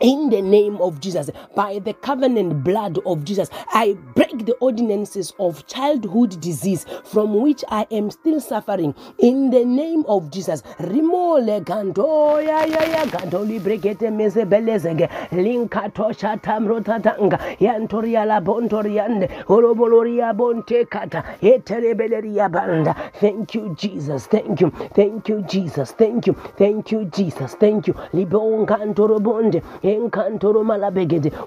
in 0.00 0.30
the 0.30 0.42
name 0.42 0.76
of 0.80 1.00
Jesus, 1.00 1.30
by 1.56 1.78
the 1.80 1.94
covenant 1.94 2.64
blood 2.64 2.98
of 3.06 3.24
Jesus, 3.24 3.50
I 3.72 3.96
break 4.14 4.46
the 4.46 4.54
ordinances 4.60 5.32
of 5.38 5.66
childhood 5.66 6.40
disease 6.40 6.86
from 7.04 7.40
which 7.40 7.64
I 7.68 7.86
am 7.90 8.10
still 8.10 8.40
suffering. 8.40 8.94
In 9.18 9.50
the 9.50 9.64
name 9.64 10.04
of 10.08 10.30
Jesus, 10.30 10.62
rimole 10.80 11.64
ganto 11.64 12.40
ya 12.44 12.64
ya 12.64 12.82
ya 12.84 13.06
ganto 13.06 13.44
librekete 13.44 14.10
mese 14.12 14.44
belezege 14.44 15.08
linkato 15.32 16.12
shatam 16.12 16.66
rotatanga 16.68 17.38
yantoria 17.60 18.24
la 18.26 18.40
bontoriande 18.40 19.28
oroboloria 19.48 20.32
bonte 20.34 20.84
kata 20.88 21.24
eterebeleria 21.42 22.50
banda. 22.50 22.94
Thank 23.20 23.54
you, 23.54 23.74
Jesus. 23.78 24.26
Thank 24.26 24.60
you. 24.60 24.70
Thank 24.94 25.28
you, 25.28 25.42
Jesus. 25.42 25.92
Thank 25.92 26.26
you. 26.26 26.34
Thank 26.56 26.92
you, 26.92 27.04
Jesus. 27.06 27.54
Thank 27.54 27.88
you. 27.88 27.94
Libon 28.14 28.66
kantoro 28.66 29.18
bonde 29.20 29.62
enkantoro 29.94 30.62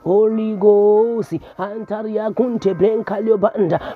Holy 0.03 0.55
Ghost 0.55 1.33
antaria 1.57 2.31
kunte 2.33 2.73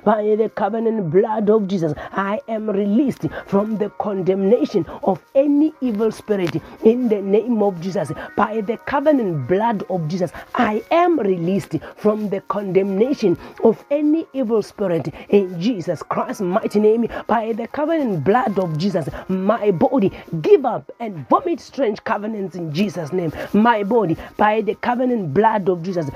by 0.04 0.36
the 0.36 0.48
covenant 0.54 1.10
blood 1.10 1.50
of 1.50 1.66
Jesus 1.66 1.92
I 2.12 2.40
am 2.48 2.70
released 2.70 3.26
from 3.46 3.76
the 3.78 3.90
condemnation 3.98 4.86
of 5.02 5.20
any 5.34 5.72
evil 5.80 6.10
spirit 6.10 6.60
in 6.84 7.08
the 7.08 7.20
name 7.20 7.62
of 7.62 7.80
Jesus. 7.80 8.12
By 8.36 8.60
the 8.60 8.76
covenant 8.78 9.48
blood 9.48 9.84
of 9.90 10.06
Jesus 10.08 10.30
I 10.54 10.82
am 10.90 11.18
released 11.18 11.76
from 11.96 12.28
the 12.28 12.40
condemnation 12.42 13.36
of 13.64 13.84
any 13.90 14.26
evil 14.32 14.62
spirit 14.62 15.12
in 15.28 15.60
Jesus 15.60 16.02
Christ's 16.02 16.40
mighty 16.40 16.80
name. 16.80 17.06
By 17.26 17.52
the 17.52 17.68
covenant 17.68 18.24
blood 18.24 18.58
of 18.58 18.78
Jesus 18.78 19.08
my 19.28 19.70
body 19.70 20.12
give 20.40 20.64
up 20.64 20.90
and 21.00 21.28
vomit 21.28 21.60
strange 21.60 22.02
covenants 22.04 22.56
in 22.56 22.72
Jesus 22.72 23.12
name. 23.12 23.32
My 23.52 23.82
body 23.82 24.16
by 24.36 24.60
the 24.60 24.74
covenant 24.76 25.32
blood 25.34 25.68
of 25.68 25.82
Jesus. 25.82 26.10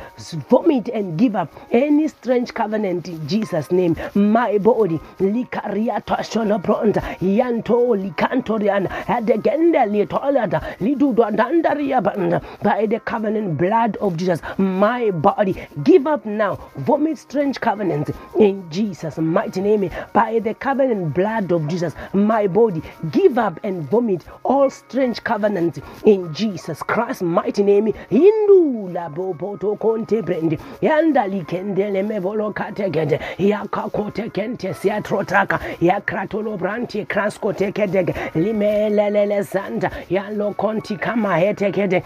Vomit 0.49 0.89
and 0.89 1.19
give 1.19 1.37
up 1.37 1.53
any 1.71 2.09
strange 2.09 2.53
covenant 2.55 3.09
in 3.09 3.27
Jesus' 3.29 3.71
name. 3.71 3.97
My 4.15 4.59
body, 4.59 5.01
likariata 5.19 6.19
sholobronda, 6.23 7.01
yanto 7.21 7.97
likantoriana, 7.97 8.89
adegenda 9.07 9.87
litolada, 9.87 10.61
lidudwandandaria 10.81 12.03
banda, 12.03 12.43
by 12.63 12.87
the 12.87 13.01
covenant 13.01 13.57
blood 13.59 13.97
of 13.97 14.17
Jesus. 14.17 14.41
My 14.59 15.11
body, 15.11 15.67
give 15.83 16.07
up 16.07 16.25
now. 16.27 16.59
Vomit 16.79 17.19
strange 17.19 17.61
covenants 17.61 18.11
in 18.39 18.71
Jesus' 18.71 19.19
mighty 19.19 19.61
name. 19.61 19.91
By 20.13 20.39
the 20.41 20.55
covenant 20.55 21.15
blood 21.15 21.53
of 21.53 21.69
Jesus, 21.69 21.95
my 22.13 22.47
body, 22.47 22.83
give 23.11 23.39
up 23.39 23.59
and 23.65 23.89
vomit 23.89 24.25
all 24.43 24.71
strange 24.71 25.23
covenants 25.25 25.79
in 26.05 26.33
Jesus 26.35 26.83
Christ's 26.83 27.23
mighty 27.23 27.63
name. 27.63 27.93
indula 28.11 29.09
bopoto 29.09 29.77
konte 29.77 30.23
brende 30.23 30.59
yanda 30.81 31.27
likendele 31.27 32.03
mevolo 32.03 32.53
kategede 32.53 33.21
yakakote 33.39 34.31
kente 34.31 34.75
siatrotaka 34.75 35.61
yakratolo 35.81 36.57
branti 36.57 37.05
kraskotekedege 37.05 38.15
limelelele 38.35 39.45
sanda 39.45 39.91
yalokonti 40.11 40.97
kama 40.97 41.37
hetekede 41.37 42.03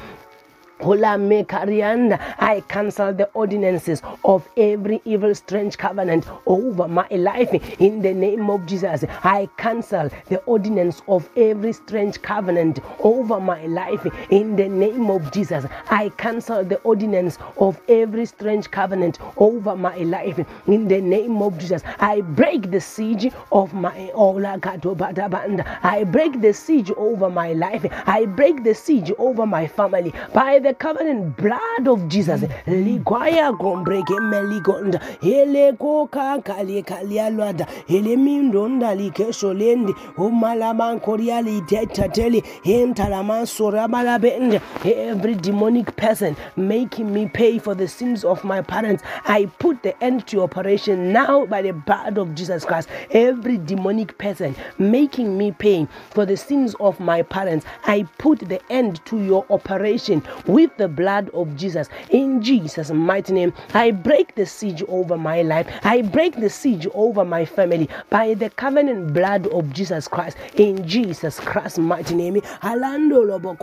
I 0.85 2.63
cancel 2.69 3.15
the 3.15 3.31
ordinances 3.33 4.03
of 4.23 4.47
every 4.57 5.01
evil, 5.07 5.35
strange 5.35 5.79
covenant 5.79 6.27
over 6.47 6.87
my 6.87 7.09
life 7.09 7.53
in 7.81 8.03
the 8.03 8.13
name 8.13 8.51
of 8.51 8.67
Jesus. 8.67 9.03
I 9.23 9.49
cancel 9.57 10.11
the 10.29 10.41
ordinance 10.41 11.01
of 11.09 11.27
every 11.37 11.73
strange 11.73 12.21
covenant 12.21 12.81
over 13.01 13.41
my 13.41 13.65
life 13.65 14.07
in 14.29 14.57
the 14.57 14.69
name 14.69 15.09
of 15.09 15.33
Jesus. 15.33 15.65
I 15.91 16.11
cancel 16.19 16.63
the 16.65 16.77
ordinance 16.81 17.39
of 17.57 17.81
every 17.89 18.27
strange 18.27 18.71
covenant 18.71 19.19
over 19.39 19.75
my 19.77 19.97
life 19.97 20.39
in 20.67 20.87
the 20.89 21.01
name 21.01 21.41
of 21.41 21.57
Jesus. 21.59 21.83
I 21.99 22.21
break 22.21 22.71
the 22.71 22.81
siege 22.81 23.33
of 23.53 23.73
my 23.73 24.11
I 25.83 26.05
break 26.05 26.41
the 26.43 26.53
siege 26.53 26.91
over 26.91 27.31
my 27.31 27.53
life. 27.55 27.87
I 28.07 28.27
break 28.27 28.65
the 28.65 28.75
siege 28.75 29.11
over 29.17 29.47
my 29.47 29.67
family 29.67 30.13
by 30.35 30.59
the 30.59 30.74
covenant 30.75 31.37
blood 31.37 31.89
of 31.89 32.09
Jesus. 32.09 32.43
Gombreke 32.43 34.19
meligonda. 34.21 35.01
Hele 35.21 35.73
koka 35.73 36.43
kali. 36.45 36.83
Hele 37.89 38.17
mindonda 38.17 38.95
like. 38.97 39.95
Umalaman 40.19 41.01
koriali 41.01 41.61
tetateli. 41.67 42.43
Hentalaman. 42.65 43.47
Every 44.85 45.35
demonic 45.35 45.97
person 45.97 46.37
making 46.57 47.13
me 47.13 47.27
pay 47.27 47.59
for 47.59 47.75
the 47.75 47.89
sins 47.89 48.25
of 48.25 48.45
my 48.45 48.61
parents. 48.61 49.03
I 49.25 49.47
put 49.59 49.83
the 49.83 49.95
end 50.03 50.27
to 50.29 50.43
operation 50.43 51.13
now 51.13 51.47
by 51.47 51.63
the 51.63 51.73
blood 51.73 52.19
of 52.19 52.35
Jesus 52.35 52.65
Christ. 52.65 52.89
Every 53.11 53.59
demonic 53.59 54.19
person 54.19 54.55
making 54.79 55.37
me 55.39 55.53
pay 55.53 55.87
for 56.11 56.27
the 56.27 56.37
sins 56.37 56.75
of 56.81 57.01
my 57.01 57.23
parents. 57.23 57.67
I 57.85 58.07
put 58.19 58.41
the 58.41 58.61
end 58.71 59.05
to 59.07 59.23
your 59.23 59.47
operation 59.51 60.23
with 60.65 60.77
the 60.79 60.89
blood 60.89 61.29
of 61.35 61.57
Jesus. 61.57 61.89
In 62.11 62.41
Jesus' 62.43 62.91
mighty 62.91 63.35
name, 63.35 63.53
I 63.75 63.91
break 63.91 64.35
the 64.35 64.47
siege 64.47 64.83
over 64.89 65.17
my 65.19 65.43
life. 65.43 65.69
I 65.83 66.01
break 66.03 66.37
the 66.37 66.49
siege 66.49 66.87
over 66.95 67.25
my 67.25 67.45
family 67.45 67.89
by 68.09 68.33
the 68.35 68.49
covenant 68.51 69.13
blood 69.13 69.47
of 69.49 69.73
Jesus 69.73 70.09
Christ. 70.09 70.39
In 70.55 70.89
Jesus 70.89 71.39
Christ's 71.39 71.79
mighty 71.79 72.15
name. 72.15 72.41
Alando 72.63 73.27
lobo 73.27 73.55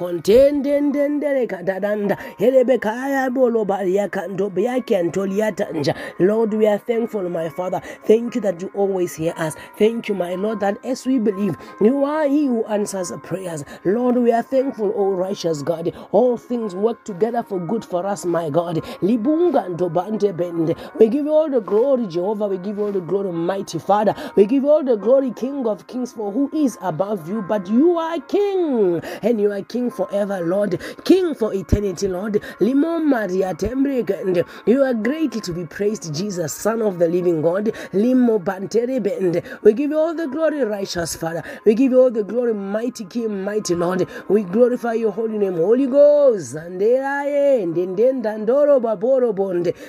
Lord, 6.20 6.54
we 6.54 6.68
are 6.68 6.78
thankful, 6.78 7.30
my 7.30 7.50
Father. 7.50 7.82
Thank 8.06 8.36
you 8.36 8.42
that 8.42 8.62
you 8.62 8.72
always 8.76 9.16
hear 9.16 9.34
us. 9.38 9.56
Thank 9.78 10.08
you, 10.08 10.14
my 10.16 10.36
Lord, 10.36 10.60
that 10.60 10.78
as 10.86 11.06
we 11.06 11.18
believe, 11.18 11.56
you 11.80 12.04
are 12.04 12.28
He 12.28 12.46
who 12.46 12.64
answers 12.66 13.12
prayers. 13.24 13.64
Lord, 13.84 14.18
we 14.18 14.32
are 14.32 14.44
thankful, 14.44 14.94
O 14.96 15.10
righteous 15.12 15.64
God. 15.64 15.94
All 16.12 16.38
things 16.38 16.76
work 16.82 17.04
together 17.06 17.44
for 17.44 17.60
good 17.60 17.86
for 17.86 18.06
us, 18.06 18.26
my 18.26 18.50
God. 18.50 18.78
Libunga 19.02 19.70
ndobante 19.70 20.34
bende. 20.34 20.76
We 21.00 21.08
give 21.08 21.26
you 21.26 21.34
all 21.34 21.50
the 21.50 21.62
glory, 21.62 22.08
Jehovah. 22.08 22.48
We 22.48 22.58
give 22.58 22.78
you 22.78 22.86
all 22.86 22.92
the 22.92 23.02
glory, 23.02 23.32
mighty 23.32 23.80
Father. 23.80 24.16
We 24.36 24.46
give 24.46 24.64
you 24.64 24.70
all 24.70 24.84
the 24.84 24.98
glory, 24.98 25.32
King 25.32 25.66
of 25.68 25.88
Kings, 25.88 26.14
for 26.14 26.32
who 26.32 26.50
is 26.54 26.78
above 26.82 27.28
you, 27.30 27.42
but 27.44 27.68
you 27.68 27.98
are 27.98 28.20
King, 28.22 29.02
and 29.22 29.40
you 29.42 29.52
are 29.52 29.62
King 29.64 29.90
forever, 29.92 30.42
Lord. 30.42 30.80
King 31.06 31.36
for 31.36 31.54
eternity, 31.54 32.08
Lord. 32.08 32.44
Limo 32.60 33.00
Maria 33.00 33.54
Tembre, 33.54 34.46
you 34.66 34.84
are 34.84 34.94
great 34.94 35.32
to 35.44 35.54
be 35.54 35.66
praised, 35.66 36.14
Jesus, 36.14 36.54
Son 36.54 36.82
of 36.82 37.00
the 37.00 37.08
living 37.08 37.42
God. 37.42 37.74
Limo 37.94 38.40
Bantere 38.40 39.00
Bende. 39.02 39.44
We 39.64 39.74
give 39.74 39.92
you 39.92 39.98
all 40.00 40.14
the 40.16 40.28
glory, 40.28 40.64
righteous 40.64 41.16
Father. 41.16 41.44
We 41.66 41.76
give 41.76 41.92
you 41.92 42.02
all 42.02 42.12
the 42.12 42.24
glory, 42.24 42.54
mighty 42.54 43.06
King, 43.06 43.44
mighty 43.44 43.76
Lord. 43.76 44.08
We 44.30 44.44
glorify 44.44 44.94
your 44.94 45.12
holy 45.12 45.38
name, 45.38 45.56
Holy 45.56 45.88
Ghost. 45.88 46.56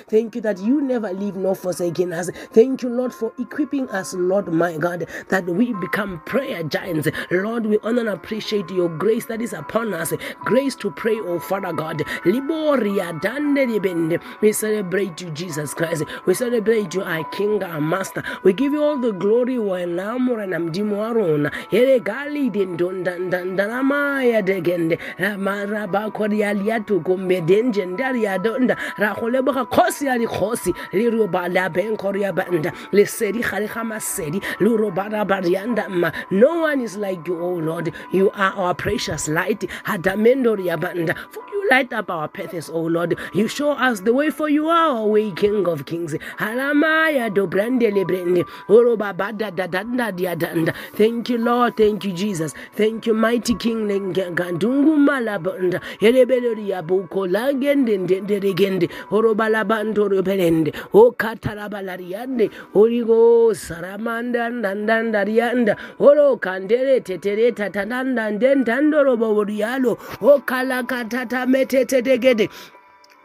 Thank 0.09 0.35
you 0.35 0.41
that 0.41 0.59
you 0.59 0.81
never 0.81 1.13
leave 1.13 1.35
nor 1.35 1.55
forsaken 1.55 2.13
us. 2.13 2.29
Thank 2.51 2.83
you, 2.83 2.89
Lord, 2.89 3.13
for 3.13 3.31
equipping 3.39 3.89
us, 3.89 4.13
Lord, 4.13 4.47
my 4.47 4.77
God, 4.77 5.07
that 5.29 5.45
we 5.45 5.73
become 5.73 6.21
prayer 6.25 6.63
giants. 6.63 7.07
Lord, 7.31 7.65
we 7.65 7.77
honor 7.83 8.01
and 8.01 8.09
appreciate 8.09 8.69
your 8.69 8.89
grace 8.89 9.25
that 9.27 9.41
is 9.41 9.53
upon 9.53 9.93
us. 9.93 10.13
Grace 10.45 10.75
to 10.77 10.91
pray, 10.91 11.15
oh 11.15 11.39
Father 11.39 11.73
God. 11.73 12.03
We 14.41 14.51
celebrate 14.51 15.21
you, 15.21 15.29
Jesus 15.31 15.73
Christ. 15.73 16.03
We 16.25 16.33
celebrate 16.33 16.93
you, 16.93 17.03
our 17.03 17.23
King, 17.31 17.63
our 17.63 17.81
Master. 17.81 18.23
We 18.43 18.53
give 18.53 18.73
you 18.73 18.83
all 18.83 18.97
the 18.97 19.11
glory. 19.11 19.57
yatu 26.63 26.72
kumbe 26.81 27.41
denje 27.41 27.85
ndari 27.85 28.23
ya 28.23 28.37
donda. 28.37 28.77
Rahole 28.97 29.41
baka 29.41 29.65
kosi 29.65 30.05
ya 30.05 30.17
likosi 30.17 30.73
liru 30.91 31.27
bala 31.27 31.69
benkor 31.69 32.17
ya 32.17 32.33
banda. 32.33 32.71
Le 32.91 33.05
seri 33.05 33.41
khali 33.41 33.67
khama 33.67 33.99
seri 33.99 34.41
luro 34.59 34.91
bara 34.93 35.25
barianda 35.25 35.89
ma 35.89 36.11
no 36.31 36.61
one 36.61 36.81
is 36.81 36.97
like 36.97 37.27
you 37.27 37.39
oh 37.39 37.55
lord. 37.59 37.93
You 38.11 38.31
are 38.31 38.53
our 38.53 38.73
precious 38.73 39.27
light. 39.27 39.61
Hadamendo 39.85 40.57
ya 40.63 40.77
banda. 40.77 41.15
For 41.29 41.43
light 41.69 41.93
up 41.93 42.09
our 42.09 42.27
paths 42.27 42.69
oh 42.71 42.81
lord. 42.83 43.17
You 43.33 43.47
show 43.47 43.71
us 43.71 44.01
the 44.01 44.13
way 44.13 44.29
for 44.29 44.49
you 44.49 44.67
are 44.69 44.97
our 44.97 45.05
way 45.07 45.31
king 45.31 45.67
of 45.67 45.85
kings. 45.85 46.15
Thank 50.97 51.29
you 51.29 51.37
lord. 51.37 51.77
Thank 51.77 52.05
you 52.05 52.13
jesus. 52.13 52.53
Thank 52.75 53.05
you 53.07 53.13
mighty 53.13 53.55
king. 53.55 53.87
Ngandungu 53.87 54.97
malabanda 54.97 55.81
yerebele 56.01 56.67
yabuko 56.67 57.27
lagende 57.27 57.97
ndenderegende 57.97 58.89
orobalabando 59.11 60.07
rebelende 60.07 60.73
okatarabalariande 60.93 62.49
origo 62.75 63.53
saramanda 63.53 64.49
ndandandarianda 64.49 65.75
oro 65.99 66.37
kandere 66.37 66.99
tetere 67.01 67.51
tatananda 67.51 68.31
ndendandoroborialo 68.31 69.97
okalakatata 70.21 71.45
metetetegede 71.45 71.62
they 71.69 72.17
get 72.17 72.41
it. 72.41 72.51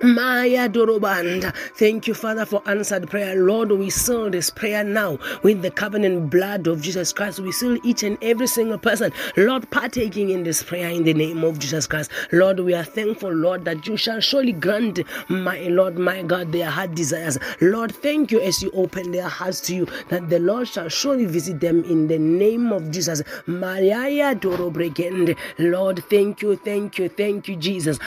Maya 0.01 0.69
Dorobanda. 0.69 1.53
Thank 1.75 2.07
you, 2.07 2.15
Father, 2.15 2.47
for 2.47 2.63
answered 2.67 3.11
prayer. 3.11 3.35
Lord, 3.35 3.73
we 3.73 3.91
seal 3.91 4.31
this 4.31 4.49
prayer 4.49 4.85
now 4.85 5.19
with 5.43 5.61
the 5.61 5.73
covenant 5.73 6.31
blood 6.31 6.69
of 6.69 6.81
Jesus 6.81 7.13
Christ. 7.13 7.41
We 7.41 7.51
seal 7.51 7.79
each 7.85 8.05
and 8.05 8.17
every 8.23 8.47
single 8.47 8.79
person, 8.79 9.13
Lord, 9.37 9.69
partaking 9.71 10.31
in 10.31 10.45
this 10.45 10.63
prayer 10.63 10.89
in 10.91 11.03
the 11.03 11.15
name 11.15 11.43
of 11.43 11.59
Jesus 11.59 11.89
Christ. 11.89 12.13
Lord, 12.31 12.61
we 12.61 12.75
are 12.75 12.85
thankful, 12.85 13.33
Lord, 13.33 13.65
that 13.65 13.89
you 13.89 13.97
shall 13.97 14.21
surely 14.21 14.53
grant, 14.53 15.01
my 15.29 15.63
Lord, 15.65 15.99
my 15.99 16.23
God, 16.23 16.53
their 16.53 16.71
heart 16.71 16.95
desires. 16.95 17.37
Lord, 17.61 17.93
thank 17.93 18.31
you 18.31 18.41
as 18.41 18.63
you 18.63 18.71
open 18.75 19.11
their 19.11 19.29
hearts 19.29 19.61
to 19.63 19.75
you, 19.75 19.89
that 20.11 20.31
the 20.31 20.39
Lord 20.39 20.69
shall 20.69 20.89
surely 20.89 21.27
visit 21.27 21.59
them 21.59 21.83
in 21.85 22.07
the 22.07 22.19
name 22.19 22.73
of 22.73 22.93
Jesus. 22.93 23.21
Maria 23.47 24.33
Dorobrekende. 24.37 25.37
Lord, 25.59 26.05
thank 26.09 26.43
you, 26.43 26.55
thank 26.55 26.99
you, 26.99 27.09
thank 27.09 27.49
you, 27.49 27.57
Jesus. 27.57 27.99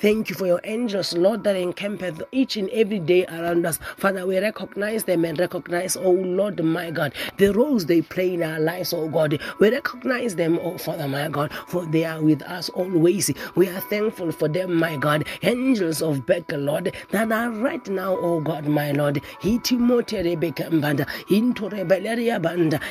Thank 0.00 0.30
you 0.30 0.36
for 0.36 0.46
your 0.46 0.60
angels, 0.62 1.12
Lord, 1.12 1.42
that 1.42 1.56
encampeth 1.56 2.22
each 2.30 2.56
and 2.56 2.70
every 2.70 3.00
day 3.00 3.26
around 3.26 3.66
us. 3.66 3.80
Father, 3.96 4.24
we 4.28 4.38
recognize 4.38 5.02
them 5.02 5.24
and 5.24 5.36
recognize, 5.36 5.96
oh 5.96 6.12
Lord, 6.12 6.62
my 6.62 6.92
God, 6.92 7.14
the 7.36 7.52
roles 7.52 7.84
they 7.86 8.02
play 8.02 8.34
in 8.34 8.44
our 8.44 8.60
lives, 8.60 8.92
oh 8.92 9.08
God. 9.08 9.40
We 9.58 9.70
recognize 9.72 10.36
them, 10.36 10.60
oh 10.62 10.78
Father, 10.78 11.08
my 11.08 11.28
God, 11.28 11.52
for 11.66 11.84
they 11.84 12.04
are 12.04 12.22
with 12.22 12.42
us 12.42 12.68
always. 12.68 13.28
We 13.56 13.68
are 13.68 13.80
thankful 13.80 14.30
for 14.30 14.46
them, 14.46 14.74
my 14.74 14.96
God. 14.96 15.26
Angels 15.42 16.00
of 16.00 16.24
Becca, 16.24 16.56
Lord, 16.58 16.94
that 17.10 17.32
are 17.32 17.50
right 17.50 17.88
now, 17.88 18.16
oh 18.20 18.40
God, 18.40 18.66
my 18.68 18.92
Lord. 18.92 19.20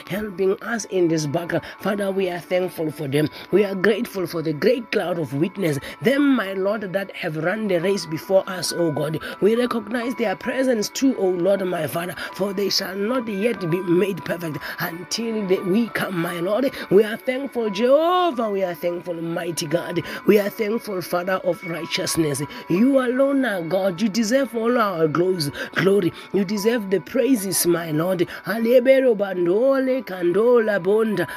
Helping 0.10 0.62
us 0.62 0.86
in 0.86 1.08
this 1.08 1.26
battle. 1.26 1.62
Father, 1.80 2.12
we 2.12 2.30
are 2.30 2.40
thankful 2.40 2.92
for 2.92 3.08
them. 3.08 3.30
We 3.52 3.64
are 3.64 3.76
grateful 3.76 4.28
for 4.28 4.42
the 4.42 4.52
great 4.52 4.92
cloud 4.92 5.20
of 5.20 5.34
witness. 5.34 5.80
Them, 6.02 6.36
my 6.36 6.52
Lord, 6.52 6.97
that 6.98 7.16
have 7.16 7.38
run 7.38 7.68
the 7.68 7.78
race 7.80 8.08
before 8.08 8.44
us, 8.50 8.74
O 8.74 8.92
God. 8.92 9.20
We 9.40 9.56
recognize 9.56 10.16
their 10.16 10.36
presence 10.36 10.90
too, 10.90 11.16
O 11.20 11.28
Lord, 11.28 11.62
my 11.62 11.86
Father, 11.86 12.16
for 12.34 12.54
they 12.54 12.70
shall 12.70 12.96
not 12.96 13.28
yet 13.28 13.70
be 13.70 13.80
made 13.82 14.26
perfect 14.26 14.58
until 14.80 15.46
we 15.66 15.90
come, 15.90 16.18
my 16.18 16.40
Lord. 16.40 16.72
We 16.90 17.04
are 17.04 17.16
thankful, 17.18 17.70
Jehovah. 17.70 18.50
We 18.50 18.64
are 18.64 18.74
thankful, 18.74 19.14
mighty 19.22 19.68
God. 19.68 20.02
We 20.26 20.40
are 20.40 20.50
thankful, 20.50 21.04
Father 21.04 21.36
of 21.44 21.64
righteousness. 21.66 22.42
You 22.68 22.98
alone 23.00 23.46
are 23.46 23.62
God. 23.62 24.02
You 24.02 24.10
deserve 24.10 24.56
all 24.56 24.76
our 24.80 25.08
glories, 25.08 25.52
glory. 25.76 26.12
You 26.34 26.46
deserve 26.46 26.90
the 26.90 27.00
praises, 27.00 27.68
my 27.68 27.92
Lord. 27.92 28.28
Alebero 28.48 29.16
bandole 29.16 30.04
kandola 30.04 30.80
bonda 30.82 31.28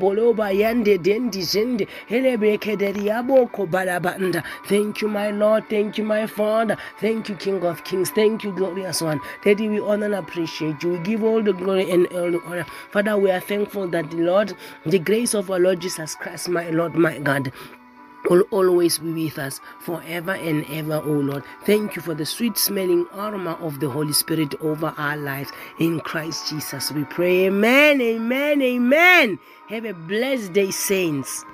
boloba 0.00 0.50
yande 0.52 0.96
dendi 0.98 1.42
jende 1.52 1.86
helebrekederiaboko 2.08 3.66
Thank 4.66 5.00
you, 5.00 5.08
my 5.08 5.30
Lord. 5.30 5.68
Thank 5.68 5.98
you, 5.98 6.04
my 6.04 6.26
Father. 6.26 6.76
Thank 6.98 7.28
you, 7.28 7.34
King 7.36 7.62
of 7.64 7.84
Kings. 7.84 8.10
Thank 8.10 8.44
you, 8.44 8.52
glorious 8.52 9.02
one. 9.02 9.20
Daddy, 9.44 9.68
we 9.68 9.80
honor 9.80 10.06
and 10.06 10.14
appreciate 10.14 10.82
you. 10.82 10.90
We 10.92 10.98
give 10.98 11.24
all 11.24 11.42
the 11.42 11.52
glory 11.52 11.90
and 11.90 12.06
all 12.08 12.30
the 12.30 12.40
honor. 12.44 12.66
Father, 12.90 13.16
we 13.16 13.30
are 13.30 13.40
thankful 13.40 13.88
that 13.88 14.10
the 14.10 14.18
Lord, 14.18 14.54
the 14.86 14.98
grace 14.98 15.34
of 15.34 15.50
our 15.50 15.58
Lord 15.58 15.80
Jesus 15.80 16.14
Christ, 16.14 16.48
my 16.48 16.70
Lord, 16.70 16.94
my 16.94 17.18
God, 17.18 17.52
will 18.28 18.42
always 18.50 18.98
be 18.98 19.12
with 19.24 19.38
us 19.38 19.60
forever 19.80 20.32
and 20.32 20.64
ever, 20.70 20.94
O 20.94 21.04
oh 21.04 21.20
Lord. 21.20 21.44
Thank 21.64 21.96
you 21.96 22.02
for 22.02 22.14
the 22.14 22.26
sweet 22.26 22.58
smelling 22.58 23.06
aroma 23.14 23.52
of 23.60 23.80
the 23.80 23.88
Holy 23.88 24.12
Spirit 24.12 24.54
over 24.60 24.94
our 24.96 25.16
lives. 25.16 25.50
In 25.78 26.00
Christ 26.00 26.48
Jesus, 26.48 26.92
we 26.92 27.04
pray. 27.04 27.46
Amen, 27.46 28.00
amen, 28.00 28.62
amen. 28.62 29.38
Have 29.68 29.84
a 29.84 29.94
blessed 29.94 30.52
day, 30.52 30.70
saints. 30.70 31.44